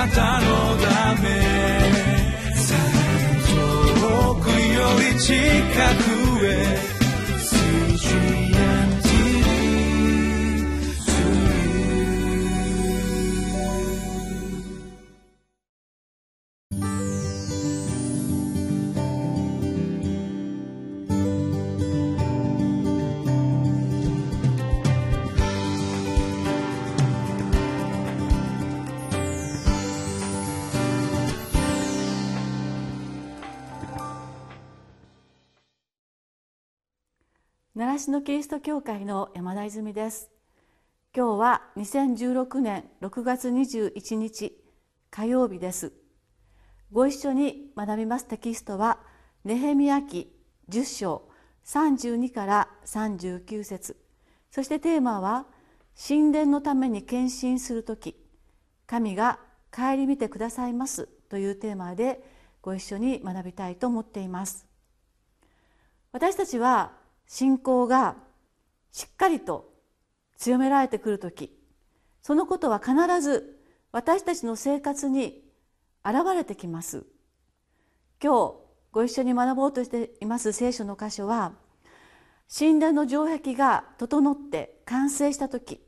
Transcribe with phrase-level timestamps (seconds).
[0.00, 1.28] なたのため。
[4.00, 5.34] 遠くより近
[6.04, 6.09] く。
[37.80, 40.30] 習志野キリスト教会の山田泉です。
[41.16, 44.54] 今日は2016年6月21日
[45.10, 45.94] 火曜日です。
[46.92, 48.98] ご一緒に学びますテキストは
[49.44, 50.30] ネヘミヤ記
[50.68, 51.22] 10章
[51.64, 53.96] 32から39節。
[54.50, 55.46] そしてテーマは
[56.06, 58.14] 神殿のために献身する時。
[58.86, 59.38] 神が
[59.74, 62.22] 顧みてくださいますというテーマで
[62.60, 64.66] ご一緒に学びたいと思っています。
[66.12, 66.99] 私たちは
[67.32, 68.16] 信仰が
[68.90, 69.72] しっかりと
[70.36, 71.56] 強められてくる時
[72.22, 73.56] そのことは必ず
[73.92, 75.40] 私たちの生活に
[76.04, 77.04] 現れてきます。
[78.22, 78.54] 今日
[78.90, 81.52] ご一緒に学ぼうとしています聖書の箇所は
[82.52, 85.80] 神殿の城壁が整って完成した時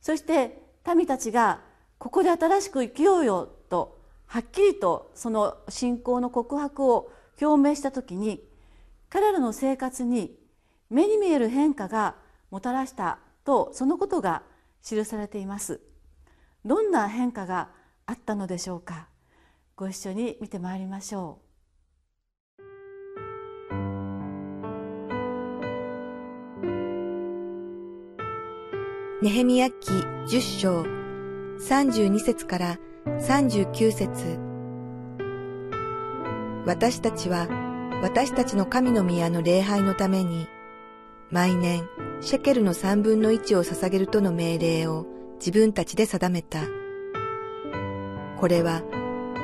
[0.00, 1.60] そして民たちが
[1.98, 8.44] ここで新しく生きようよとはっきりとその信仰の告白を表明した時に
[9.10, 10.37] 彼らの生活に
[10.90, 12.16] 目に見える変化が
[12.50, 14.42] もたらしたとそのことが
[14.82, 15.80] 記されています。
[16.64, 17.70] どんな変化が
[18.06, 19.08] あったのでしょうか？
[19.76, 21.40] ご一緒に見てまいりましょ
[29.20, 29.24] う。
[29.24, 30.82] ネヘミヤ記10章
[31.60, 34.38] 32節から39節。
[36.66, 37.48] 私たちは
[38.02, 40.46] 私たちの神の宮の礼拝のために
[41.30, 41.84] 毎年
[42.20, 45.06] シェケルの三分の一を捧げるとの命令を
[45.38, 46.60] 自分たちで定めた。
[48.38, 48.82] これは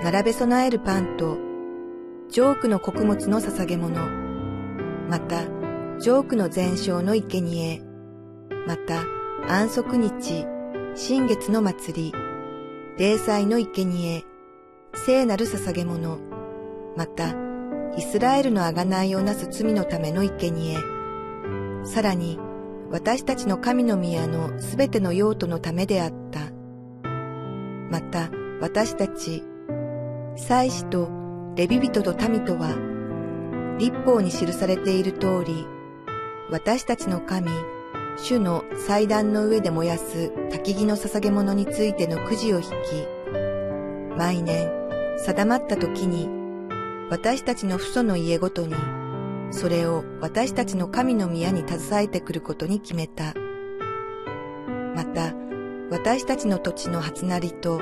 [0.02, 1.36] 並べ備えるパンと
[2.30, 3.94] ジョークの穀物の捧げ物、
[5.08, 5.42] また
[5.98, 7.82] ジョークの全焼の生贄、
[8.66, 9.04] また
[9.48, 10.46] 安息日、
[10.94, 12.14] 新月の祭り、
[12.98, 14.24] 霊祭の生贄、
[14.94, 16.18] 聖なる捧げ物、
[16.96, 17.34] また
[17.96, 20.76] イスラエルの贖いをなす罪のための生贄、
[21.84, 22.38] さらに
[22.90, 26.40] 私たちの神の宮のすべての用途のためであった。
[27.90, 28.30] また
[28.60, 29.42] 私たち、
[30.36, 31.08] 祭司と
[31.56, 32.74] レビ人と民とは、
[33.78, 35.66] 立法に記されている通り、
[36.50, 37.50] 私たちの神、
[38.16, 42.70] 主の祭壇の上で燃やす焚き木の捧げ物についてのくじを引き、
[44.16, 44.68] 毎年
[45.18, 46.28] 定まった時に、
[47.10, 48.74] 私たちの父祖の家ごとに
[49.54, 53.34] それを私たちの神の宮に携えてくることに決めた。
[54.96, 55.32] また、
[55.90, 57.80] 私たちの土地の初なりと、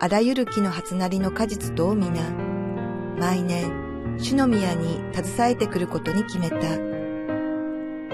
[0.00, 2.32] あらゆる木の初なりの果実とを皆、
[3.20, 3.70] 毎年、
[4.18, 6.56] 主の宮に携えてくることに決めた。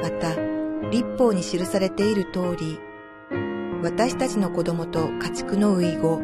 [0.02, 0.36] また、
[0.90, 2.78] 立法に記されている通り、
[3.82, 6.20] 私たちの子供と家畜の遺語、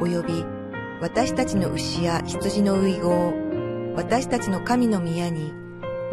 [0.00, 0.46] 及び
[1.02, 3.45] 私たちの牛や羊の遺語を
[3.96, 5.54] 私たちの神の宮に、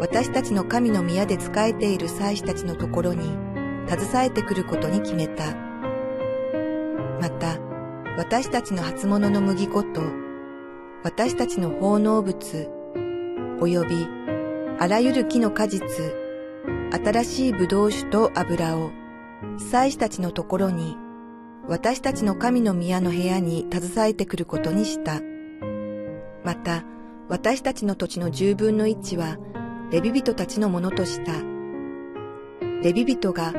[0.00, 3.36] 私たちの神の宮で仕えている祭司たちのところに、
[3.86, 5.54] 携えてくることに決めた。
[7.20, 7.58] また、
[8.16, 10.00] 私たちの初物の麦粉と、
[11.02, 12.70] 私たちの奉納物、
[13.60, 14.08] 及び、
[14.78, 15.86] あらゆる木の果実、
[16.90, 18.92] 新しい葡萄酒と油を、
[19.58, 20.96] 祭司たちのところに、
[21.68, 25.20] 私たちの神の宮の部屋に携えてくることにした。
[26.44, 26.84] また、
[27.28, 29.38] 私たちの土地の十分の一は、
[29.90, 31.32] レビ人たちのものとした。
[32.82, 33.54] レビ人が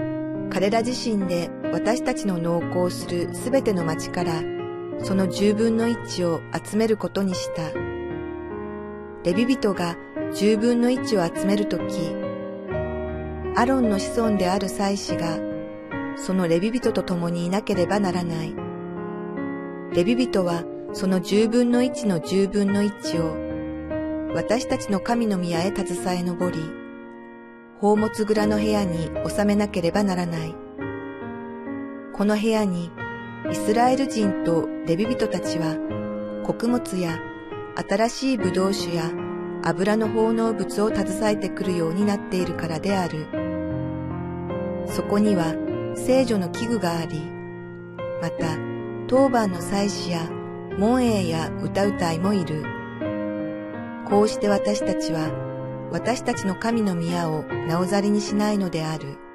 [0.52, 4.44] 彼ら自身で私たちの農耕するすべての町から、
[5.00, 7.72] その十分の一を集めることにした。
[9.24, 9.98] レビ人が
[10.36, 12.16] 十分の一を集めるとき、
[13.56, 15.40] アロンの子孫である祭司が、
[16.18, 18.56] そのレビ人と共にいなければならない。
[19.92, 20.64] レビ人は
[20.94, 23.45] その十分の一の十分の一を
[24.36, 26.60] 私たちの神の宮へ携え上り、
[27.76, 30.54] 宝物蔵の部屋に収めなければならない。
[32.12, 32.92] この部屋に、
[33.50, 35.78] イスラエル人とレビ人たちは、
[36.46, 37.18] 穀物や
[37.78, 39.10] 新しい葡萄酒や
[39.64, 43.28] 油の奉納物を携えてくるようになっているからである。
[44.86, 45.56] そこには
[45.96, 47.22] 聖女の器具があり、
[48.22, 48.58] また
[49.08, 50.30] 当番の祭司や
[50.78, 52.75] 門営や歌うたいもいる。
[54.10, 55.32] こうして私たちは
[55.92, 59.26] 私たちの神の宮をなおざりにしないのである。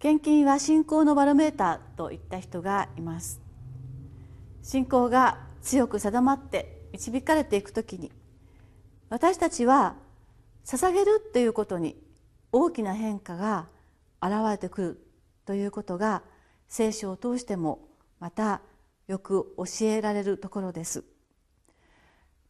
[0.00, 3.42] 献金は信仰のバロメーターと言った人がいます
[4.62, 8.10] 信仰が強く定まって導かれていくときに
[9.10, 9.96] 私たちは
[10.64, 11.96] 捧げるということに
[12.50, 13.68] 大きな変化が
[14.22, 15.06] 現れてくる
[15.44, 16.22] ということが
[16.66, 17.86] 聖書を通しても
[18.20, 18.62] また
[19.06, 21.04] よく教えられるところです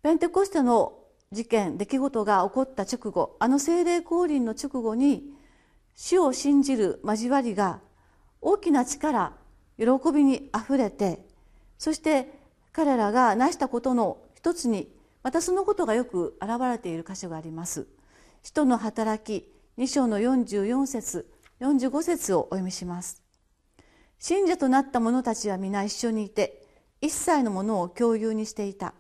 [0.03, 0.99] ペンテコステの
[1.31, 5.25] 事件出来事が起こった直後あの精霊降臨の直後に
[5.95, 7.81] 主を信じる交わりが
[8.41, 9.35] 大きな力
[9.79, 11.21] 喜びにあふれて
[11.79, 12.41] そして
[12.73, 14.89] 彼らが成したことの一つに
[15.23, 17.87] またそのことがよく現れている箇所があります。
[18.43, 21.31] 使徒の働き2章の44節
[21.61, 23.23] 45節をお読みします。
[24.19, 26.67] 信者となった者たちは皆一緒にいて
[27.01, 28.95] 一切のものを共有にしていた。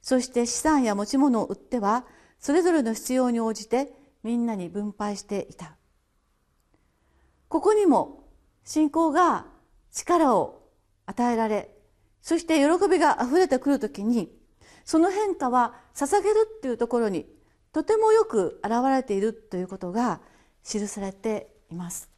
[0.00, 2.06] そして資産や持ち物を売っては
[2.38, 3.92] それぞれの必要に応じて
[4.22, 5.76] みんなに分配していた。
[7.48, 8.28] ここにも
[8.64, 9.46] 信仰が
[9.90, 10.62] 力を
[11.06, 11.74] 与えられ
[12.20, 14.30] そして喜びがあふれてくるときに
[14.84, 17.26] その変化は捧げるっていうところに
[17.72, 20.20] とてもよく現れているということが
[20.62, 22.10] 記されています。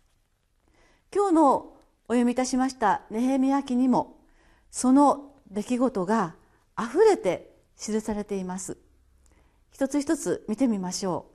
[1.15, 1.57] 今日の
[2.09, 4.19] お読みいたしましたネヘミヤ記にも
[4.71, 6.37] その出来事が
[6.77, 7.50] あふれて
[7.81, 8.77] 記されています。
[9.73, 11.27] 一つ一つ見てみましょ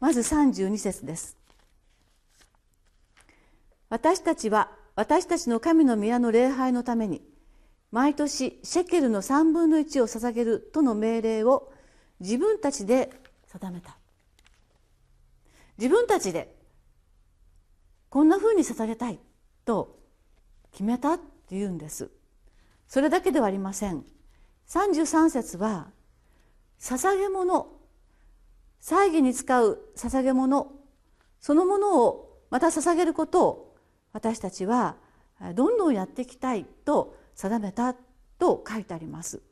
[0.00, 0.04] う。
[0.04, 1.36] まず32節です。
[3.90, 7.22] 私たちは私たちの神の宮の礼拝のために
[7.92, 11.72] 毎年シェケルの3分の1を捧げるとの命令を
[12.18, 13.10] 自分たちで
[13.46, 13.98] 定めた。
[15.76, 16.54] 自分たちで
[18.08, 19.18] こんなふうに捧げたい
[19.64, 19.98] と
[20.72, 22.10] 決めたっていうんです。
[22.88, 24.04] それだけではありません。
[24.68, 25.88] 33節は
[26.80, 27.68] 捧げ物
[28.80, 30.72] 祭儀に使う捧げ物
[31.40, 33.76] そのものをまた捧げることを
[34.12, 34.96] 私たちは
[35.54, 37.94] どんどんやっていきたいと定めた
[38.38, 39.42] と書いてあります。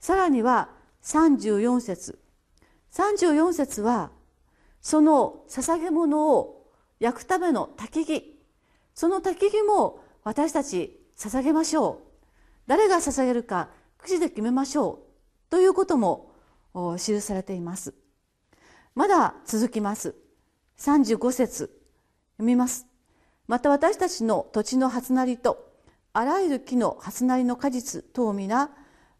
[0.00, 0.70] さらには
[1.02, 2.18] 34節。
[2.92, 4.10] 34節は
[4.80, 6.66] その捧げ物を
[6.98, 8.40] 焼くための焚き木。
[8.94, 12.06] その焚き木も私たち捧げましょう。
[12.66, 13.68] 誰が捧げるか
[14.06, 15.00] くじで決めましょ
[15.48, 16.30] うということも
[16.96, 17.92] 記されています。
[18.94, 20.14] まだ続きます。
[20.78, 21.80] 35節
[22.36, 22.86] 読みます。
[23.48, 25.72] また私たちの土地の初なりと
[26.12, 28.70] あらゆる木の初なりの果実等皆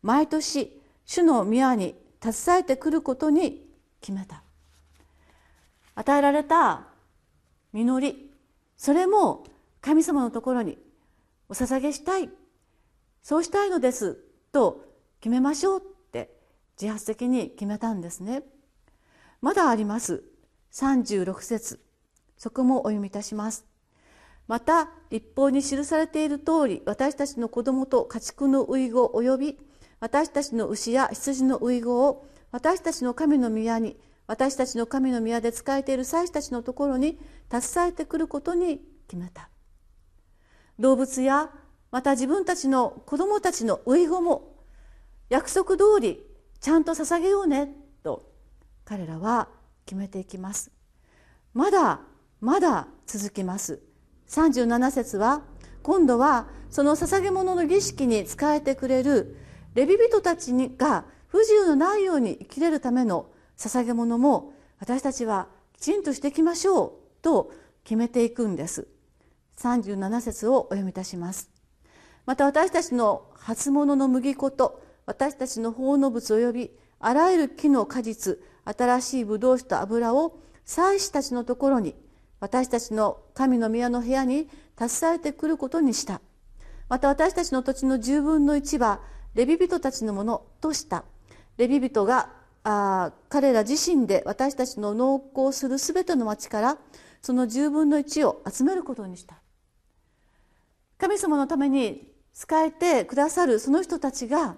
[0.02, 3.66] 毎年主の宮に携えてくることに
[4.00, 4.44] 決めた。
[5.96, 6.86] 与えられた
[7.72, 8.30] 実り
[8.76, 9.42] それも
[9.80, 10.78] 神様のところに
[11.48, 12.30] お捧げしたい。
[13.24, 14.22] そうしたいのです。
[14.52, 14.84] と
[15.20, 15.82] 決めましょうっ
[16.12, 16.30] て
[16.80, 18.42] 自発的に決めたんですね。
[19.40, 20.24] まだあります。
[20.72, 21.80] 36節。
[22.36, 23.64] そこもお読みいたします。
[24.46, 29.58] また立法に記されている通り私たちの子供と家畜の遺語及び
[29.98, 33.96] 私たちの牛や羊の遺語を私たちの神の宮に
[34.26, 37.18] 私たちの神の宮で仕えている祭司たちのところに
[37.50, 39.48] 携えてくることに決めた。
[40.78, 41.50] 動物や
[41.90, 44.56] また自分たちの子供たちの遺語も
[45.28, 46.22] 約束通り
[46.60, 47.70] ちゃんと捧げようね
[48.02, 48.30] と
[48.84, 49.48] 彼らは
[49.84, 50.70] 決めていきます。
[51.54, 52.00] まだ
[52.40, 53.80] まだ続きます。
[54.28, 55.42] 37節は
[55.82, 59.36] 今度はその捧げ物の儀式に仕えてくれる
[59.74, 67.52] レビ人たちが不自由のないように生きれるための捧げ物も私たちはきちんとしていきましょうと
[67.84, 68.88] 決めていくんです。
[69.58, 71.55] 37節をお読みいたします。
[72.26, 81.94] また私たちの初物の麦粉と私たちの奉納物及びあらゆる木の果実新しいブドウ酒と油を祭司たちのところに
[82.40, 86.20] 私たちの神の宮の部屋に携えてくることにした。
[86.88, 89.00] また私たちの土地の10分の1は
[89.34, 91.04] レビ人たちのものとした。
[91.56, 92.30] レビ人が
[92.64, 96.78] あ彼ら自身で私たちの農耕するすべての町から
[97.22, 99.36] その10分の1を集めることにした。
[100.98, 104.56] 神様のために仕えてくださるその人たちが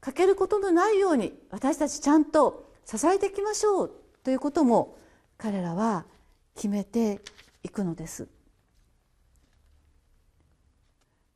[0.00, 3.90] 欠けることのないように私たちちゃんと支えていきましょう
[4.24, 4.96] ということも
[5.36, 6.06] 彼らは
[6.54, 7.20] 決めて
[7.62, 8.28] いくのです。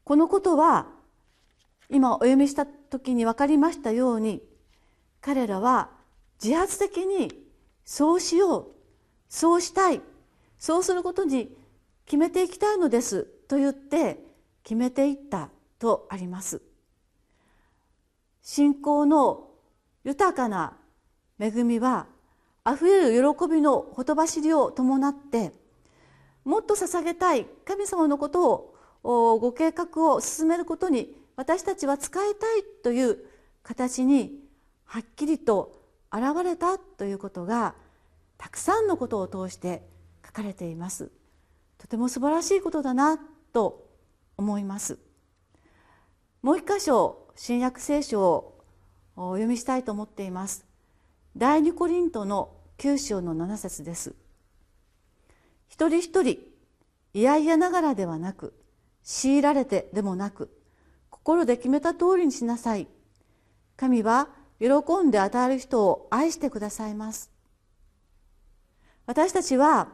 [0.04, 0.86] このことは
[1.90, 4.42] 今お読みした時に分かりましたように
[5.20, 5.90] 彼らは
[6.42, 7.32] 自発的に
[7.84, 8.66] そうしよう
[9.28, 10.00] そうしたい
[10.58, 11.54] そうすることに
[12.06, 14.24] 決めていきたいのですと言って
[14.62, 15.50] 決めていった。
[15.78, 16.62] とあります。
[18.42, 19.48] 信仰の
[20.04, 20.76] 豊かな
[21.38, 22.06] 恵みは
[22.62, 25.52] あふれる喜びのほとばしりを伴って
[26.44, 33.18] もっと捧げたい神様のことをご計画を進めることに私たちは使いたいという
[33.62, 34.44] 形に
[34.84, 37.74] はっきりと現れたということが
[38.38, 39.82] たくさんのことを通して
[40.24, 41.10] 書かれています。
[41.78, 43.18] とても素晴らしいことだな
[43.52, 43.88] と
[44.36, 44.98] 思います。
[46.46, 48.62] もう一箇所新約聖書を
[49.16, 50.64] お読みしたいと思っています。
[51.36, 54.14] 第二コリントの九章の七節です。
[55.66, 56.38] 一人一人
[57.14, 58.54] いやいやながらではなく
[59.02, 60.56] 強いられてでもなく
[61.10, 62.86] 心で決めた通りにしなさい。
[63.76, 64.28] 神は
[64.60, 64.68] 喜
[65.04, 67.32] んで与える人を愛してくださいます。
[69.04, 69.88] 私たちは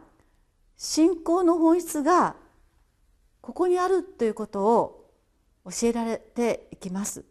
[0.76, 2.37] 信仰の本質が
[3.40, 5.01] ここにあるということを
[5.64, 7.25] 教えられていきます。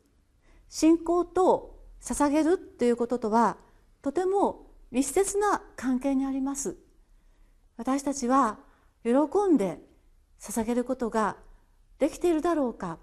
[0.70, 3.58] 信仰と捧げるということとは
[4.02, 6.78] とても密接な関係にあります。
[7.78, 8.60] 私たちは
[9.04, 9.12] 喜
[9.52, 9.80] んで
[10.40, 11.38] 捧げることが
[12.00, 12.98] できているだろうか。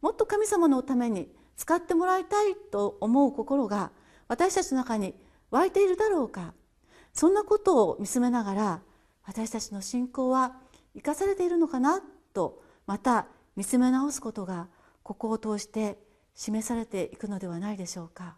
[0.00, 3.90] もっと神様のために使ってもらいたいと思う心が
[4.28, 5.14] 私たちの中に
[5.50, 6.52] 湧いているだろうか。
[7.12, 8.82] そんなことを見つめながら
[9.24, 10.56] 私たちの信仰は
[10.94, 12.02] 生かされているのかな
[12.32, 13.26] とまた
[13.56, 14.68] 見つめ直すことが
[15.02, 15.98] ここを通して
[16.34, 18.36] 示されていくのではないでしょうか。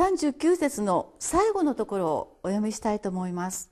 [0.00, 3.70] 39節の最後のところをお読みしたいと思います。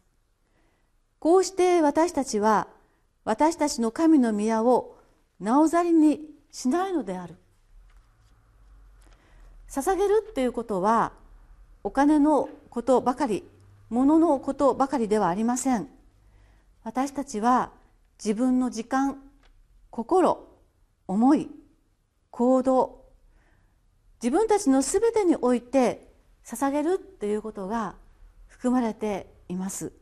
[1.21, 2.69] こうして私たちは
[3.25, 4.99] 私たちの神の宮を
[5.41, 6.21] なおざりに
[6.53, 7.37] しないのである。
[9.71, 11.13] 捧げるっていうことは
[11.83, 13.43] お金のことばかり
[13.89, 15.89] 物のことばかりではありません。
[16.85, 17.71] 私たちは
[18.23, 19.17] 自分の時間
[19.89, 20.47] 心
[21.07, 21.49] 思い
[22.31, 23.07] 行動
[24.23, 26.08] 自分たちのすべてにおいて
[26.49, 27.97] 捧げるということが
[28.47, 29.93] 含まれています。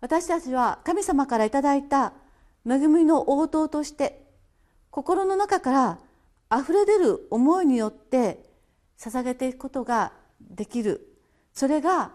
[0.00, 2.12] 私たちは神様からいただいた
[2.66, 4.26] 恵みの応答として
[4.90, 5.98] 心の中から
[6.60, 8.50] 溢れ出る思いによって
[8.98, 11.06] 捧げていくことができる。
[11.52, 12.10] それが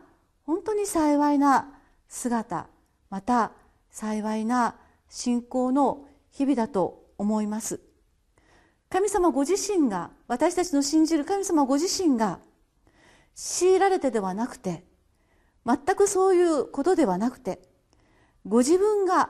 [0.45, 1.69] 本当に幸いな
[2.09, 2.67] 姿
[3.09, 3.53] また
[3.89, 4.75] 幸いな
[5.07, 7.79] 信仰の日々だと思います。
[8.89, 12.39] 神様ご自身が私たちの信じる神様ご自身が
[13.35, 14.83] 強いられてではなくて
[15.65, 17.61] 全くそういうことではなくて
[18.45, 19.29] ご自分が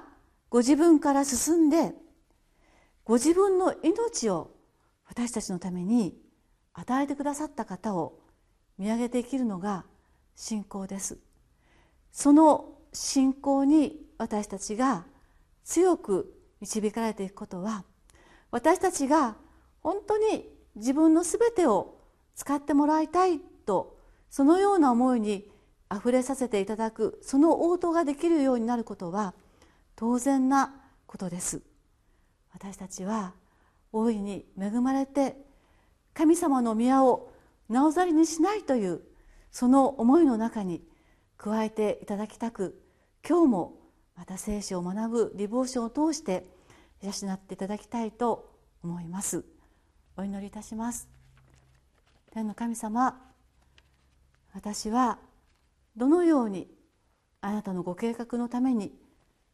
[0.49, 1.93] ご自分から進んで
[3.03, 4.51] ご自分の命を
[5.07, 6.15] 私たちのために
[6.73, 8.19] 与えてくださった方を
[8.77, 9.85] 見上げて生きるのが
[10.35, 11.19] 信仰です。
[12.11, 15.05] その信仰に私たちが
[15.63, 17.83] 強く導かれていくことは
[18.51, 19.35] 私たちが
[19.81, 21.99] 本当に自分のすべてを
[22.35, 23.92] 使ってもらいたいと
[24.33, 25.47] そのような思いに
[25.89, 29.35] あふれさせていただくその応答ができるようになることは
[29.95, 30.73] 当然な
[31.05, 31.61] ことです。
[32.51, 33.35] 私たちは
[33.91, 35.37] 大いに恵まれて
[36.15, 37.31] 神様の宮を
[37.69, 39.01] なおざりにしないという
[39.51, 40.81] その思いの中に
[41.37, 42.81] 加えていただきたく
[43.23, 43.75] 今日も
[44.15, 46.47] また聖書を学ぶリボーションを通して
[47.03, 48.51] 養っていただきたいと
[48.83, 49.45] 思います。
[50.17, 51.07] お祈りいたします。
[52.31, 53.31] 天の神様
[54.53, 55.19] 私は
[55.97, 56.67] どのように
[57.41, 58.93] あなたのご計画のために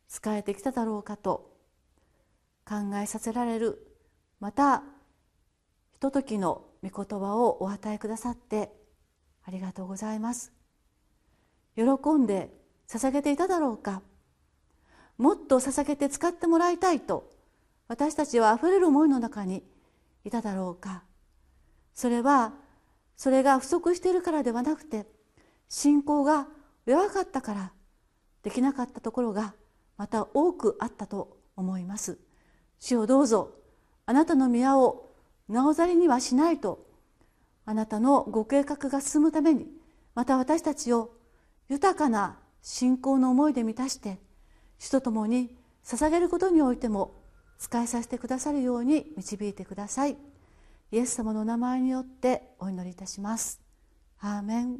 [0.08, 1.56] 仕えてきただろうかと
[2.68, 3.96] 考えさせられる
[4.40, 4.84] また
[5.92, 8.72] ひとときの御言葉をお与えくださって
[9.46, 10.54] ありがとうございます。
[11.76, 12.52] 喜んで
[12.88, 14.02] 捧げていただろうか。
[15.18, 17.30] もっと捧げて使ってもらいたいと
[17.88, 19.64] 私たちはあふれる思いの中に
[20.24, 21.04] いただろうか。
[21.94, 22.54] それは
[23.20, 25.06] それが不足しているからではなくて
[25.68, 26.48] 信仰が
[26.86, 27.74] 弱かったから
[28.44, 29.54] できなかったところが
[29.98, 32.18] また多くあったと思います
[32.80, 33.52] 主をどうぞ
[34.06, 35.12] あなたの宮を
[35.50, 36.88] なおざりにはしないと
[37.66, 39.68] あなたのご計画が進むために
[40.16, 41.12] また私たちを
[41.68, 44.18] 豊かな信仰の思いで満たして
[44.78, 47.20] 主と共に捧げることにおいても
[47.58, 50.16] 使いさせてくださるように導いてください。
[50.92, 53.62] イエス様の名前によってお祈りいたします。
[54.20, 54.80] アーメン